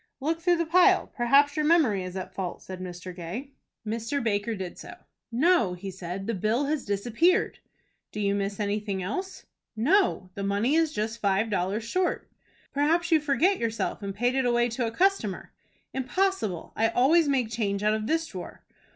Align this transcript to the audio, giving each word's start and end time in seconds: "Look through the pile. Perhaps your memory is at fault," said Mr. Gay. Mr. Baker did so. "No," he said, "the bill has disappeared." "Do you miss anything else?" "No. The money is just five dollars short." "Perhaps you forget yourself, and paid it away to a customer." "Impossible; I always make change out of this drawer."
"Look 0.19 0.41
through 0.41 0.57
the 0.57 0.65
pile. 0.65 1.11
Perhaps 1.15 1.55
your 1.55 1.63
memory 1.63 2.03
is 2.03 2.15
at 2.15 2.33
fault," 2.33 2.63
said 2.63 2.79
Mr. 2.81 3.15
Gay. 3.15 3.51
Mr. 3.85 4.23
Baker 4.23 4.55
did 4.55 4.79
so. 4.79 4.95
"No," 5.31 5.73
he 5.75 5.91
said, 5.91 6.25
"the 6.25 6.33
bill 6.33 6.65
has 6.65 6.85
disappeared." 6.85 7.59
"Do 8.11 8.19
you 8.19 8.33
miss 8.33 8.59
anything 8.59 9.03
else?" 9.03 9.45
"No. 9.75 10.31
The 10.33 10.41
money 10.41 10.73
is 10.73 10.91
just 10.91 11.21
five 11.21 11.51
dollars 11.51 11.83
short." 11.83 12.31
"Perhaps 12.73 13.11
you 13.11 13.19
forget 13.19 13.59
yourself, 13.59 14.01
and 14.01 14.15
paid 14.15 14.33
it 14.33 14.45
away 14.47 14.69
to 14.69 14.87
a 14.87 14.91
customer." 14.91 15.51
"Impossible; 15.93 16.73
I 16.75 16.87
always 16.87 17.27
make 17.29 17.51
change 17.51 17.83
out 17.83 17.93
of 17.93 18.07
this 18.07 18.25
drawer." 18.25 18.63